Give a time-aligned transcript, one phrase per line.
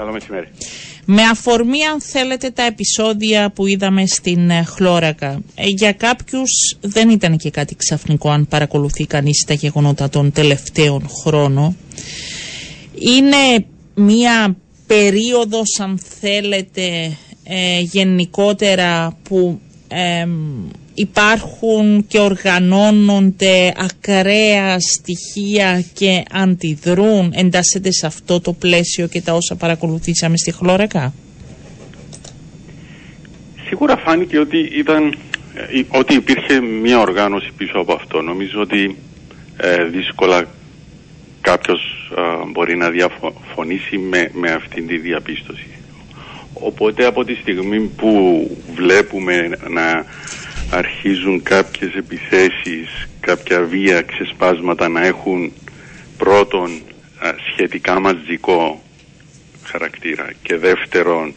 [0.00, 0.48] Καλό μεσημέρι.
[1.04, 7.10] Με αφορμή αν θέλετε τα επεισόδια που είδαμε στην ε, Χλώρακα, ε, για κάποιους δεν
[7.10, 11.76] ήταν και κάτι ξαφνικό αν παρακολουθεί κανείς τα γεγονότα των τελευταίων χρόνων.
[12.94, 19.60] Είναι μία περίοδος αν θέλετε ε, γενικότερα που
[21.00, 29.56] υπάρχουν και οργανώνονται ακραία στοιχεία και αντιδρούν, εντάσσεται σε αυτό το πλαίσιο και τα όσα
[29.56, 31.12] παρακολουθήσαμε στη Χλώρακα.
[33.66, 35.18] Σίγουρα φάνηκε ότι, ήταν,
[35.54, 38.20] ε, ότι υπήρχε μια οργάνωση πίσω από αυτό.
[38.20, 38.96] Νομίζω ότι
[39.56, 40.44] ε, δύσκολα
[41.40, 41.80] κάποιος
[42.52, 45.66] μπορεί να διαφωνήσει με, με αυτήν τη διαπίστωση.
[46.52, 48.10] Οπότε από τη στιγμή που
[48.74, 50.04] βλέπουμε να
[50.70, 55.52] αρχίζουν κάποιες επιθέσεις, κάποια βία ξεσπάσματα να έχουν
[56.18, 56.82] πρώτον
[57.52, 58.82] σχετικά μαζικό
[59.64, 61.34] χαρακτήρα και δεύτερον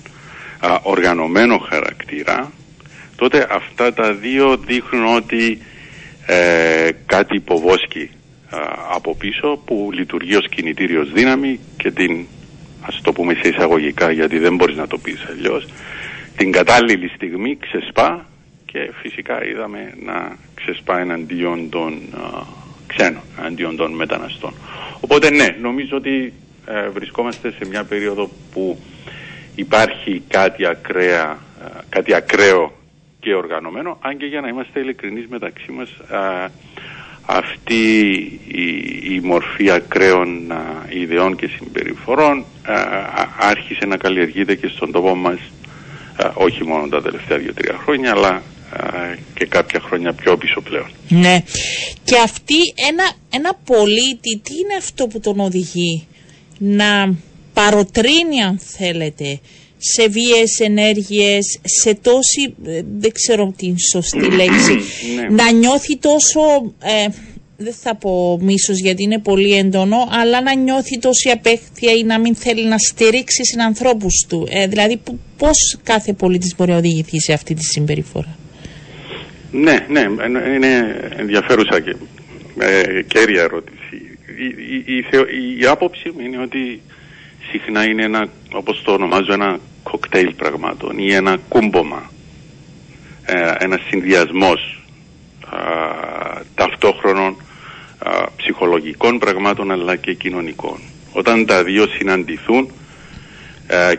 [0.81, 2.51] οργανωμένο χαρακτήρα
[3.15, 5.61] τότε αυτά τα δύο δείχνουν ότι
[6.25, 8.09] ε, κάτι υποβόσκει
[8.95, 12.25] από πίσω που λειτουργεί ως κινητήριος δύναμη και την
[12.81, 15.67] ας το πούμε σε εισαγωγικά γιατί δεν μπορείς να το πεις αλλιώς
[16.37, 18.25] την κατάλληλη στιγμή ξεσπά
[18.73, 22.01] και φυσικά είδαμε να ξεσπά εναντίον των
[22.87, 24.53] ξένων, εναντίον των μεταναστών.
[24.99, 26.33] Οπότε ναι, νομίζω ότι
[26.65, 28.79] ε, βρισκόμαστε σε μια περίοδο που
[29.55, 31.39] υπάρχει κάτι, ακραία,
[31.89, 32.71] κάτι ακραίο
[33.19, 35.89] και οργανωμένο, αν και για να είμαστε ειλικρινείς μεταξύ μας,
[37.25, 38.09] αυτή
[39.03, 40.53] η, μορφή ακραίων
[40.89, 42.45] ιδεών και συμπεριφορών
[43.39, 45.39] άρχισε να καλλιεργείται και στον τόπο μας
[46.33, 48.41] όχι μόνο τα τελευταία δύο-τρία χρόνια αλλά
[49.33, 50.91] και κάποια χρόνια πιο πίσω πλέον.
[51.09, 51.43] Ναι.
[52.03, 52.55] Και αυτή
[52.89, 56.07] ένα, ένα πολίτη, τι είναι αυτό που τον οδηγεί
[56.57, 57.15] να
[57.53, 59.39] παροτρύνει αν θέλετε
[59.77, 64.73] σε βίες ενέργειες, σε τόση, ε, δεν ξέρω την σωστή λέξη,
[65.15, 65.43] ναι.
[65.43, 66.39] να νιώθει τόσο,
[66.83, 67.07] ε,
[67.57, 72.19] δεν θα πω μίσος γιατί είναι πολύ έντονο, αλλά να νιώθει τόση απέχθεια ή να
[72.19, 74.47] μην θέλει να στηρίξει συνανθρώπους του.
[74.49, 75.01] Ε, δηλαδή
[75.37, 78.37] πώς κάθε πολίτης μπορεί να οδηγηθεί σε αυτή τη συμπεριφορά;
[79.53, 80.01] Ναι, ναι,
[80.55, 81.95] είναι ενδιαφέρουσα και
[82.59, 84.17] ε, κέρια ερώτηση.
[84.37, 84.45] Η,
[84.85, 86.81] η, η, η, άποψη μου είναι ότι
[87.51, 92.11] συχνά είναι ένα, όπως το ονομάζω, ένα κοκτέιλ πραγμάτων ή ένα κούμπομα,
[93.25, 94.83] ε, ένας συνδυασμός
[96.55, 97.35] ταυτόχρονων
[98.37, 100.79] ψυχολογικών πραγμάτων αλλά και κοινωνικών.
[101.11, 102.82] Όταν τα δύο συναντηθούν ε,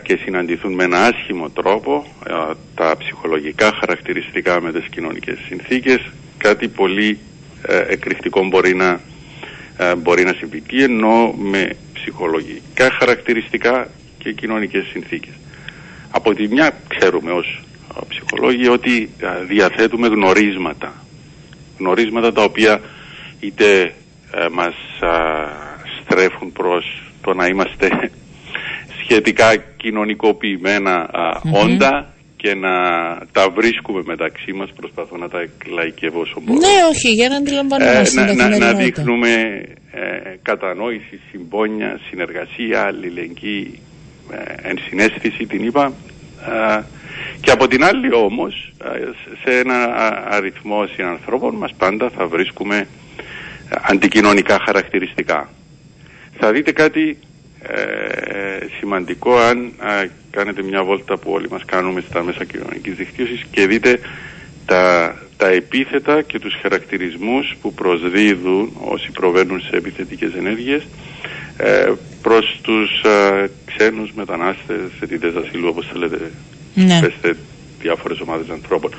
[0.01, 2.33] και συναντηθούν με ένα άσχημο τρόπο ε,
[2.75, 5.99] τα ψυχολογικά χαρακτηριστικά με τις κοινωνικές συνθήκες.
[6.37, 7.19] Κάτι πολύ
[7.67, 8.99] ε, εκρηκτικό μπορεί να,
[9.97, 10.63] μπορεί να συμβεί.
[10.71, 15.33] Ενώ με ψυχολογικά χαρακτηριστικά και κοινωνικές συνθήκες.
[16.11, 17.63] Από τη μια ξέρουμε ως
[18.07, 19.09] ψυχολόγοι ότι
[19.47, 20.93] διαθέτουμε γνωρίσματα.
[21.79, 22.81] Γνωρίσματα τα οποία
[23.39, 23.93] είτε
[24.51, 24.75] μας
[26.01, 28.11] στρέφουν προς το να είμαστε
[29.05, 31.09] σχετικά κοινωνικοποιημένα
[31.53, 32.75] όντα και να
[33.31, 36.59] τα βρίσκουμε μεταξύ μας, προσπαθώ να τα λαϊκεύω όσο μπορώ.
[36.59, 39.31] Ναι, όχι, για να αντιλαμβανόμαστε ε, να, να, να δείχνουμε
[39.91, 43.79] ε, κατανόηση, συμπόνια, συνεργασία, αλληλεγγύη,
[44.31, 45.93] ε, ενσυναίσθηση την είπα.
[46.77, 46.83] Ε,
[47.41, 48.99] και από την άλλη όμως, ε,
[49.43, 49.77] σε ένα
[50.29, 52.87] αριθμό συνανθρώπων μας πάντα θα βρίσκουμε
[53.81, 55.49] αντικοινωνικά χαρακτηριστικά.
[56.39, 57.17] Θα δείτε κάτι
[57.67, 59.73] ε, σημαντικό αν
[60.31, 63.99] κάνετε μια βόλτα που όλοι μας κάνουμε στα μέσα κοινωνικής δικτύωσης και δείτε
[64.65, 70.87] τα, τα επίθετα και τους χαρακτηρισμούς που προσδίδουν όσοι προβαίνουν σε επιθετικές ενέργειες
[71.57, 76.31] ε, προς τους ε, ξένους μετανάστες, αιτητές ασύλου όπως θέλετε
[76.73, 76.99] ναι.
[77.01, 77.37] πέστε
[77.81, 78.91] διάφορες ομάδες ανθρώπων.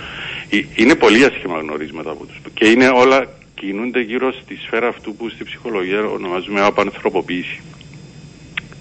[0.50, 5.16] Ε, είναι πολύ άσχημα γνωρίσματα από τους και είναι όλα κινούνται γύρω στη σφαίρα αυτού
[5.16, 7.60] που στη ψυχολογία ονομάζουμε απανθρωποποίηση.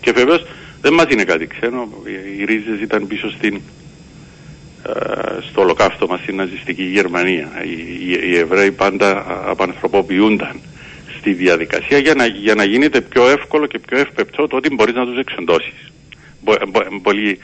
[0.06, 0.46] Και βεβαίως
[0.82, 1.90] δεν μας είναι κάτι ξένο.
[2.38, 3.62] Οι ρίζες ήταν πίσω στην,
[4.86, 4.92] ε,
[5.50, 7.48] στο ολοκαύτωμα στην ναζιστική Γερμανία.
[7.64, 10.62] Οι, οι, Εβραίοι πάντα απανθρωποποιούνταν
[11.18, 14.96] στη διαδικασία για να, για να γίνεται πιο εύκολο και πιο εύπεπτο το ότι μπορείς
[14.96, 15.74] να τους εξοντώσει.
[17.02, 17.40] Πολύ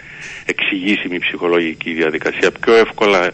[0.46, 2.52] εξηγήσιμη ψυχολογική διαδικασία.
[2.52, 3.32] Πιο εύκολα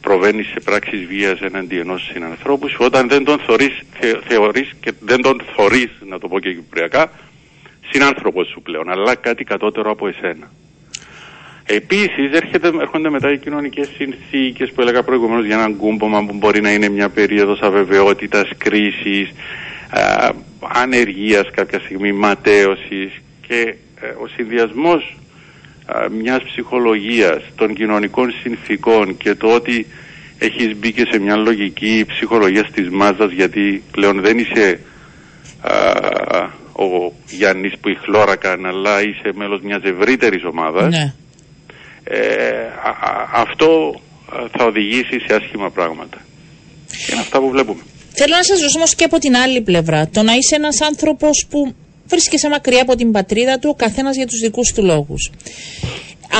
[0.00, 3.78] προβαίνεις σε πράξεις βίας έναντι ενός συνανθρώπου όταν δεν τον θεωρείς,
[4.28, 7.10] θεωρείς και δεν τον θωρείς, να το πω και κυπριακά,
[7.90, 10.50] συνάνθρωπος σου πλέον, αλλά κάτι κατώτερο από εσένα.
[11.64, 12.30] Επίσης,
[12.80, 16.88] έρχονται μετά οι κοινωνικές συνθήκες που έλεγα προηγουμένως για έναν κούμπομα που μπορεί να είναι
[16.88, 19.30] μια περίοδος αβεβαιότητας, κρίσης,
[20.60, 23.12] ανεργίας κάποια στιγμή, ματέωσης
[23.46, 25.16] και ε, ο συνδυασμός
[26.20, 29.86] μιας ψυχολογίας, των κοινωνικών συνθήκων και το ότι
[30.38, 34.80] έχεις μπει και σε μια λογική ψυχολογίας της μάζας γιατί πλέον δεν είσαι
[36.78, 41.12] ο Γιάννης που ηχλώρακαν αλλά είσαι μέλος μιας ευρύτερης ομάδας Ναι.
[42.04, 42.16] ε,
[43.34, 44.00] αυτό
[44.58, 46.18] θα οδηγήσει σε άσχημα πράγματα.
[46.88, 47.82] Και είναι αυτά που βλέπουμε.
[48.12, 50.08] Θέλω να σας ρωτήσω όμως και από την άλλη πλευρά.
[50.08, 51.74] Το να είσαι ένας άνθρωπος που
[52.06, 55.30] βρίσκεσαι μακριά από την πατρίδα του, ο καθένας για τους δικούς του λόγους.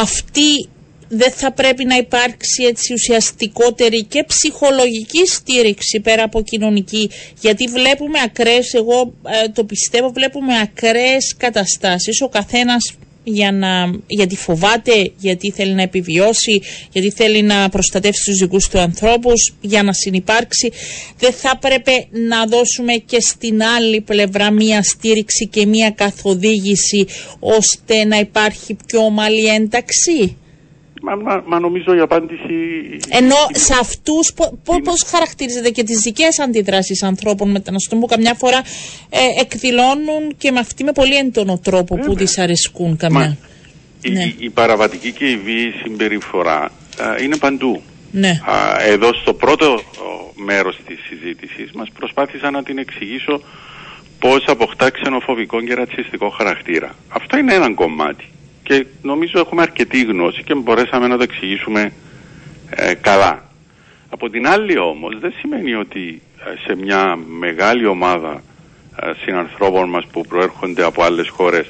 [0.02, 0.68] Αυτή
[1.08, 7.10] δεν θα πρέπει να υπάρξει έτσι ουσιαστικότερη και ψυχολογική στήριξη πέρα από κοινωνική
[7.40, 9.14] γιατί βλέπουμε ακραίες, εγώ
[9.44, 12.96] ε, το πιστεύω βλέπουμε ακραίες καταστάσεις ο καθένας
[13.30, 16.62] για να, γιατί φοβάται, γιατί θέλει να επιβιώσει,
[16.92, 20.72] γιατί θέλει να προστατεύσει τους δικούς του ανθρώπους, για να συνυπάρξει.
[21.18, 27.06] Δεν θα έπρεπε να δώσουμε και στην άλλη πλευρά μία στήριξη και μία καθοδήγηση
[27.38, 30.36] ώστε να υπάρχει πιο ομαλή ένταξη.
[31.02, 32.54] Μα, μα, μα νομίζω η απάντηση.
[33.08, 34.32] Ενώ σε αυτούς,
[34.84, 38.62] πώς χαρακτηρίζεται και τις δικές αντιδράσεις ανθρώπων μεταναστών που καμιά φορά
[39.10, 43.36] ε, εκδηλώνουν και με αυτή με πολύ έντονο τρόπο που δυσαρεσκούν καμιά.
[44.02, 44.32] η, ναι.
[44.38, 46.70] η, παραβατική και η βίαιη συμπεριφορά α,
[47.22, 47.82] είναι παντού.
[48.10, 48.28] Ναι.
[48.28, 49.80] Α, εδώ στο πρώτο
[50.34, 53.40] μέρος της συζήτησης μας προσπάθησα να την εξηγήσω
[54.18, 56.94] πώς αποκτά ξενοφοβικό και ρατσιστικό χαρακτήρα.
[57.08, 58.24] Αυτό είναι ένα κομμάτι
[58.68, 61.92] και νομίζω έχουμε αρκετή γνώση και μπορέσαμε να το εξηγήσουμε
[62.70, 63.42] ε, καλά.
[64.10, 68.42] Από την άλλη όμως δεν σημαίνει ότι ε, σε μια μεγάλη ομάδα
[69.02, 71.66] ε, συνανθρώπων μας που προέρχονται από άλλες χώρες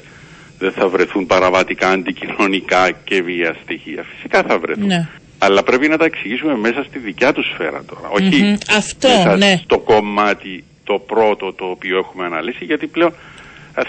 [0.59, 4.05] δεν θα βρεθούν παραβατικά, αντικοινωνικά και βία στοιχεία.
[4.15, 4.85] Φυσικά θα βρεθούν.
[4.85, 5.07] Ναι.
[5.37, 8.09] Αλλά πρέπει να τα εξηγήσουμε μέσα στη δικιά τους σφαίρα τώρα.
[8.09, 9.59] Όχι Αυτό, μέσα ναι.
[9.63, 13.13] στο κομμάτι το πρώτο το οποίο έχουμε αναλύσει γιατί πλέον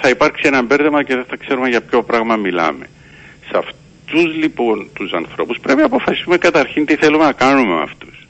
[0.00, 2.86] θα υπάρξει ένα μπέρδεμα και δεν θα ξέρουμε για ποιο πράγμα μιλάμε.
[3.50, 8.26] Σε αυτούς λοιπόν τους ανθρώπους πρέπει να αποφασίσουμε καταρχήν τι θέλουμε να κάνουμε με αυτούς.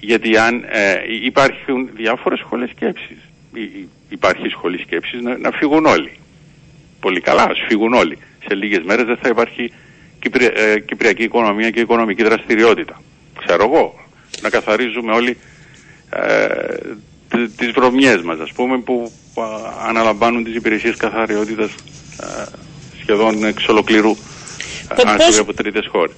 [0.00, 3.18] Γιατί αν ε, υπάρχουν διάφορες σχολές σκέψης,
[4.08, 6.12] υπάρχει σχολή σκέψης να, να φύγουν όλοι.
[7.00, 8.18] Πολύ καλά, ας φύγουν όλοι.
[8.48, 9.72] Σε λίγες μέρες δεν θα υπάρχει
[10.20, 13.02] Κυπρια, ε, κυπριακή οικονομία και οικονομική δραστηριότητα.
[13.44, 13.94] Ξέρω εγώ,
[14.42, 15.36] να καθαρίζουμε όλοι
[16.10, 16.46] ε,
[17.56, 19.12] τις βρωμιές μας, ας πούμε, που
[19.86, 21.70] αναλαμβάνουν τις υπηρεσίες καθαριότητας
[22.20, 22.44] ε,
[23.08, 24.16] σχεδόν εξ ολοκληρού
[25.04, 26.16] άνθρωποι από τρίτες χώρες.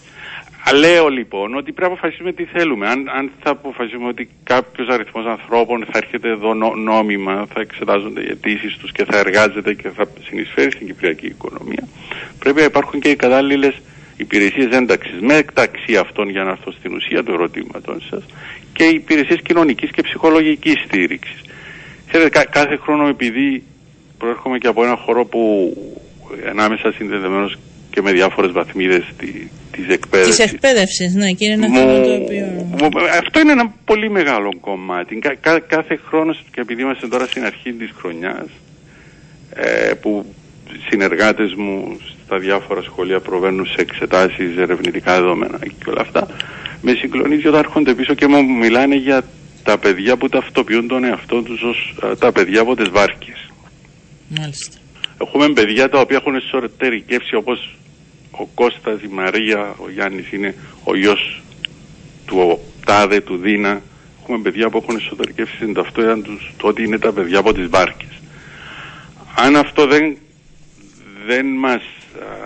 [0.74, 2.88] Λέω λοιπόν ότι πρέπει να αποφασίσουμε τι θέλουμε.
[2.88, 8.20] Αν, αν θα αποφασίσουμε ότι κάποιος αριθμός ανθρώπων θα έρχεται εδώ νό, νόμιμα, θα εξετάζονται
[8.20, 11.88] οι αιτήσεις τους και θα εργάζεται και θα συνεισφέρει στην κυπριακή οικονομία,
[12.38, 13.80] πρέπει να υπάρχουν και οι κατάλληλες
[14.16, 18.22] υπηρεσίες ένταξης μεταξύ αυτών, για να έρθω στην ουσία του ερωτήματο σας,
[18.72, 21.40] και οι υπηρεσίες κοινωνικής και ψυχολογικής στήριξης.
[22.08, 23.62] Ξέρετε, κάθε χρόνο επειδή
[24.18, 25.72] προέρχομαι και από ένα χώρο που
[26.48, 27.58] ανάμεσα συνδεδεμένος
[27.90, 29.26] και με διάφορες βαθμίδες τη,
[29.70, 30.36] της εκπαίδευσης.
[30.36, 32.46] Της εκπαίδευσης, ναι, και είναι ένα θέμα το οποίο...
[33.18, 35.18] Αυτό είναι ένα πολύ μεγάλο κομμάτι.
[35.40, 38.48] Κα, κάθε χρόνος, και επειδή είμαστε τώρα στην αρχή της χρονιάς,
[39.54, 40.34] ε, που
[40.88, 46.26] συνεργάτες μου στα διάφορα σχολεία προβαίνουν σε εξετάσεις, ερευνητικά δεδομένα και όλα αυτά,
[46.82, 49.24] με συγκλονίζει όταν έρχονται πίσω και μου μιλάνε για
[49.62, 53.50] τα παιδιά που ταυτοποιούν τον εαυτό τους ως τα παιδιά από τις βάρκες.
[54.28, 54.79] Μάλιστα.
[55.22, 57.76] Έχουμε παιδιά τα οποία έχουν εσωτερικεύσει όπως
[58.30, 61.42] ο Κώστας, η Μαρία, ο Γιάννης είναι ο γιος
[62.26, 63.82] του Τάδε, του Δίνα.
[64.22, 67.68] Έχουμε παιδιά που έχουν εσωτερικεύσει στην ταυτότητα τους το ότι είναι τα παιδιά από τις
[67.68, 68.20] βάρκες.
[69.36, 70.16] Αν αυτό δεν,
[71.26, 71.82] δεν μας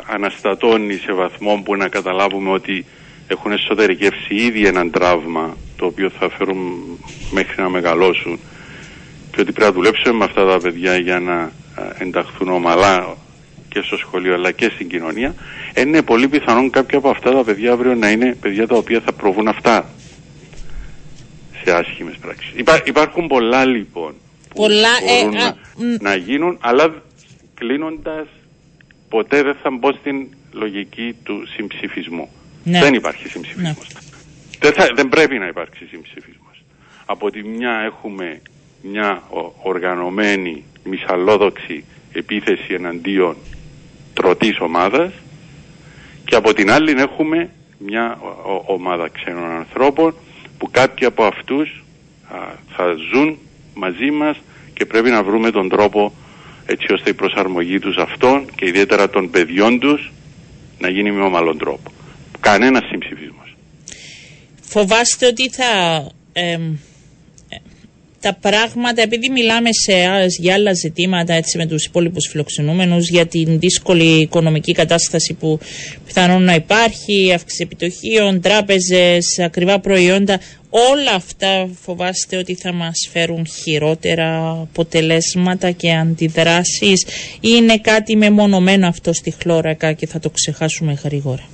[0.07, 2.85] αναστατώνει σε βαθμό που να καταλάβουμε ότι
[3.27, 6.59] έχουν εσωτερικεύσει ήδη έναν τραύμα το οποίο θα φέρουν
[7.31, 8.39] μέχρι να μεγαλώσουν
[9.31, 11.53] και ότι πρέπει να δουλέψουμε με αυτά τα παιδιά για να
[11.99, 13.17] ενταχθούν ομαλά
[13.69, 15.35] και στο σχολείο αλλά και στην κοινωνία,
[15.77, 19.13] είναι πολύ πιθανόν κάποια από αυτά τα παιδιά αύριο να είναι παιδιά τα οποία θα
[19.13, 19.89] προβούν αυτά
[21.65, 22.53] σε άσχημες πράξεις.
[22.85, 24.15] υπάρχουν πολλά λοιπόν
[24.49, 25.57] που πολλά, ε, μπορούν να,
[26.01, 27.03] να, γίνουν, αλλά
[27.55, 28.27] κλείνοντας
[29.09, 32.29] ποτέ δεν θα μπω στην λογική του συμψηφισμού.
[32.65, 32.81] Ναι.
[32.81, 33.89] Δεν υπάρχει συμψηφισμός.
[33.93, 34.01] Ναι.
[34.59, 36.65] Δεν, θα, δεν πρέπει να υπάρξει συμψηφισμός.
[37.05, 38.41] Από τη μια έχουμε
[38.83, 39.23] μια
[39.63, 43.37] οργανωμένη μυσαλλόδοξη επίθεση εναντίον
[44.15, 45.13] τροτής ομάδας
[46.25, 48.19] και από την άλλη έχουμε μια
[48.67, 50.15] ομάδα ξένων ανθρώπων
[50.59, 51.85] που κάποιοι από αυτούς
[52.77, 53.39] θα ζουν
[53.75, 54.37] μαζί μας
[54.75, 56.13] και πρέπει να βρούμε τον τρόπο
[56.67, 60.13] έτσι ώστε η προσαρμογή τους αυτών και ιδιαίτερα των παιδιών τους
[60.79, 61.91] να γίνει με ομαλόν τρόπο.
[62.41, 63.57] Κανένας συμψηφισμός.
[64.63, 65.65] Φοβάστε ότι θα
[68.25, 69.93] τα πράγματα, επειδή μιλάμε σε,
[70.39, 75.59] για άλλα ζητήματα έτσι, με τους υπόλοιπους φιλοξενούμενους, για την δύσκολη οικονομική κατάσταση που
[76.07, 80.41] πιθανόν να υπάρχει, αύξηση επιτοχίων, τράπεζες, ακριβά προϊόντα,
[80.71, 87.03] όλα αυτά φοβάστε ότι θα μας φέρουν χειρότερα αποτελέσματα και αντιδράσεις
[87.41, 91.54] ή είναι κάτι μεμονωμένο αυτό στη χλώρακα και θα το ξεχάσουμε γρήγορα.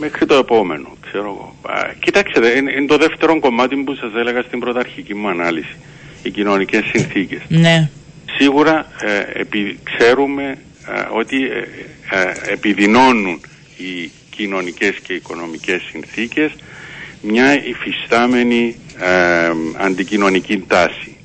[0.00, 1.54] Μέχρι το επόμενο, ξέρω εγώ.
[2.00, 5.76] Κοιτάξτε, είναι, το δεύτερο κομμάτι που σας έλεγα στην πρωταρχική μου ανάλυση.
[6.22, 7.40] Οι κοινωνικές συνθήκες.
[7.48, 7.90] Ναι.
[8.38, 9.42] Σίγουρα ε,
[9.82, 11.58] ξέρουμε ε, ότι ε,
[12.10, 13.40] ε, επιδεινώνουν
[13.76, 16.52] οι κοινωνικές και οικονομικές συνθήκες
[17.20, 21.16] μια υφιστάμενη ε, αντικοινωνική τάση.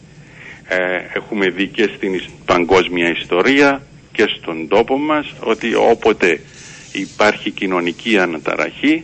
[0.68, 0.78] Ε,
[1.14, 6.40] έχουμε δει και στην παγκόσμια ιστορία και στον τόπο μας ότι όποτε
[7.00, 9.04] υπάρχει κοινωνική αναταραχή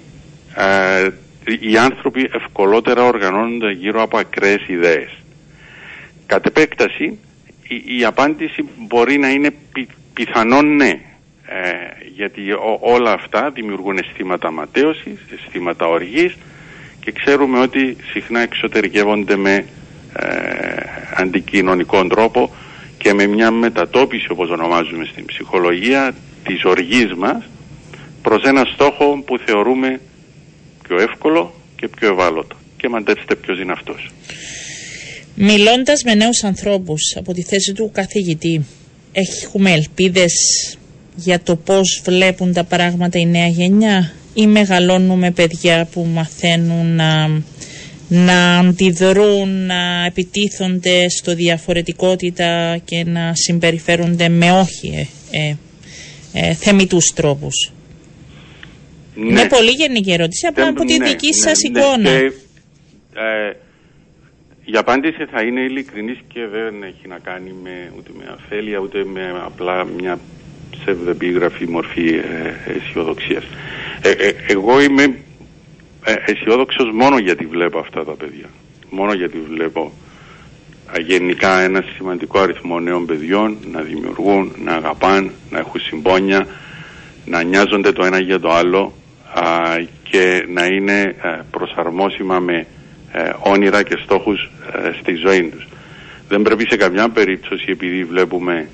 [0.55, 1.09] ε,
[1.59, 5.09] οι άνθρωποι ευκολότερα οργανώνονται γύρω από ακραίες ιδέες.
[6.25, 7.19] Κατ' επέκταση
[7.97, 10.99] η, απάντηση μπορεί να είναι πι, πιθανόν ναι
[12.15, 12.41] γιατί
[12.79, 16.37] όλα αυτά δημιουργούν αισθήματα ματέωσης, αισθήματα οργής
[16.99, 19.65] και ξέρουμε ότι συχνά εξωτερικεύονται με
[20.13, 20.25] ε,
[21.15, 22.55] αντικοινωνικό τρόπο
[22.97, 27.49] και με μια μετατόπιση όπως ονομάζουμε στην ψυχολογία της οργής μας
[28.31, 29.99] προς ένα στόχο που θεωρούμε
[30.83, 32.55] πιο εύκολο και πιο ευάλωτο.
[32.77, 34.11] Και μαντέψτε ποιος είναι αυτός.
[35.35, 38.65] Μιλώντας με νέους ανθρώπους από τη θέση του καθηγητή,
[39.11, 40.33] έχουμε ελπίδες
[41.15, 47.41] για το πώς βλέπουν τα πράγματα η νέα γενιά ή μεγαλώνουμε παιδιά που μαθαίνουν να,
[48.07, 55.55] να αντιδρούν, να επιτίθονται στο διαφορετικότητα και να συμπεριφέρονται με όχι ε, ε,
[56.33, 57.71] ε θεμητούς τρόπους.
[59.21, 59.29] Ναι.
[59.29, 62.09] Είναι πολύ γενική ερώτηση, απλά από τη ναι, δική ναι, σας ναι, εικόνα.
[62.09, 63.57] Ε,
[64.65, 69.05] η απάντηση θα είναι ειλικρινής και δεν έχει να κάνει με, ούτε με αφέλεια ούτε
[69.05, 70.19] με απλά μια
[70.71, 73.43] ψευδεπίγραφη μορφή ε, αισιοδοξίας.
[74.01, 75.03] Ε, ε, εγώ είμαι
[76.05, 78.49] ε, αισιόδοξος μόνο γιατί βλέπω αυτά τα παιδιά.
[78.89, 79.91] Μόνο γιατί βλέπω
[81.05, 86.47] γενικά ένα σημαντικό αριθμό νέων παιδιών να δημιουργούν, να αγαπάν, να έχουν συμπόνια,
[87.25, 88.93] να νοιάζονται το ένα για το άλλο
[90.03, 91.15] και να είναι
[91.51, 92.67] προσαρμόσιμα με
[93.39, 94.51] όνειρα και στόχους
[94.99, 95.67] στη ζωή τους.
[96.27, 98.67] Δεν πρέπει σε καμιά περίπτωση επειδή βλέπουμε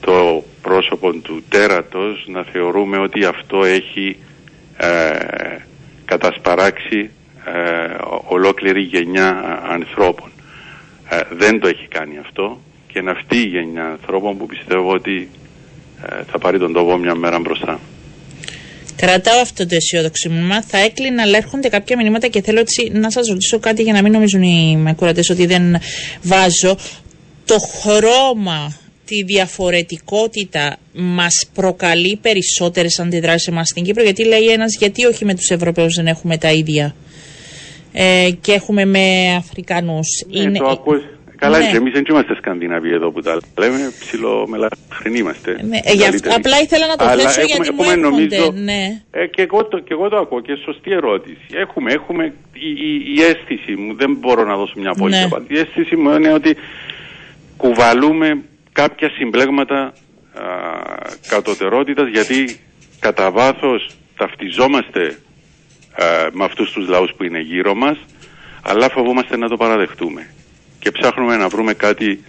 [0.00, 4.16] το πρόσωπο του τέρατος να θεωρούμε ότι αυτό έχει
[4.76, 5.56] ε,
[6.04, 7.10] κατασπαράξει
[7.44, 10.30] ε, ολόκληρη γενιά ανθρώπων.
[11.08, 15.28] Ε, δεν το έχει κάνει αυτό και είναι αυτή η γενιά ανθρώπων που πιστεύω ότι
[16.02, 17.80] ε, θα πάρει τον τόπο μια μέρα μπροστά.
[18.96, 20.62] Κρατάω αυτό το αισιόδοξο μήνυμα.
[20.62, 24.02] Θα έκλεινα, αλλά έρχονται κάποια μηνύματα και θέλω έτσι να σας ρωτήσω κάτι για να
[24.02, 24.96] μην νομίζουν οι με
[25.30, 25.76] ότι δεν
[26.22, 26.76] βάζω.
[27.44, 35.04] Το χρώμα τη διαφορετικότητα μας προκαλεί περισσότερες αντιδράσεις εμάς στην Κύπρο γιατί λέει ένας γιατί
[35.04, 36.94] όχι με τους Ευρωπαίους δεν έχουμε τα ίδια
[37.92, 40.24] ε, και έχουμε με Αφρικανούς.
[40.28, 40.58] Ναι, Είναι...
[40.58, 41.02] το ακούς.
[41.46, 41.70] Καλά, ναι.
[41.70, 45.56] και εμείς δεν είμαστε Σκανδιναβοί εδώ που τα λέμε, ψιλομελαχρινοί είμαστε.
[45.62, 49.02] Ναι, ε, για, απλά ήθελα να το Αλλά θέσω γιατί έχουμε, μου νομίζω, ναι.
[49.10, 51.46] ε, και, εγώ το, και εγώ το ακούω και σωστή ερώτηση.
[51.52, 55.24] Έχουμε, έχουμε η, η, η αίσθηση μου, δεν μπορώ να δώσω μια απόλυτη ναι.
[55.24, 55.52] απάντηση.
[55.52, 56.56] Η αίσθηση μου είναι ότι
[57.56, 59.92] κουβαλούμε κάποια συμπλέγματα
[61.28, 62.60] κατωτερότητας γιατί
[63.00, 65.18] κατά βάθος ταυτιζόμαστε
[65.92, 67.96] α, με αυτούς τους λαούς που είναι γύρω μας
[68.62, 70.30] αλλά φοβόμαστε να το παραδεχτούμε
[70.86, 72.24] και ψάχνουμε να βρούμε κάτι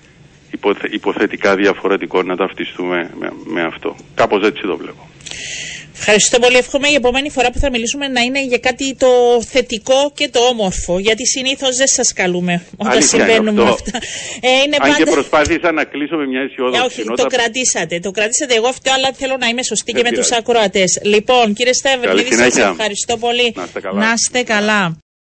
[0.92, 3.96] υποθετικά διαφορετικό να ταυτιστούμε με, με αυτό.
[4.16, 5.10] Κάπως έτσι το βλέπω.
[6.00, 6.58] Ευχαριστώ πολύ.
[6.58, 10.40] Εύχομαι η επόμενη φορά που θα μιλήσουμε να είναι για κάτι το θετικό και το
[10.40, 11.00] όμορφο.
[11.00, 13.98] Γιατί συνήθως δεν σας καλούμε όταν συμβαίνουν αυτά.
[14.42, 18.00] Ε, είναι Αν και προσπάθησα να κλείσω με μια αισιόδοξη ε, όχι, το κρατήσατε.
[18.00, 21.00] Το κρατήσατε εγώ αυτό, αλλά θέλω να είμαι σωστή και με τους ακροατές.
[21.04, 23.54] Λοιπόν, κύριε Στέβερ, σας ευχαριστώ πολύ.
[23.94, 24.98] Να είστε καλά.